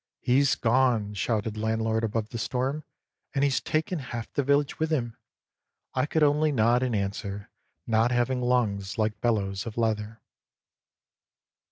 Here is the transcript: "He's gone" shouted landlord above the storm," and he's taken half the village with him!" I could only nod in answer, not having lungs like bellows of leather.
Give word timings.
"He's 0.19 0.55
gone" 0.55 1.13
shouted 1.13 1.57
landlord 1.57 2.03
above 2.03 2.29
the 2.29 2.39
storm," 2.39 2.83
and 3.35 3.43
he's 3.43 3.61
taken 3.61 3.99
half 3.99 4.33
the 4.33 4.41
village 4.41 4.79
with 4.79 4.89
him!" 4.89 5.15
I 5.93 6.07
could 6.07 6.23
only 6.23 6.51
nod 6.51 6.81
in 6.81 6.95
answer, 6.95 7.51
not 7.85 8.09
having 8.11 8.41
lungs 8.41 8.97
like 8.97 9.21
bellows 9.21 9.67
of 9.67 9.77
leather. 9.77 10.19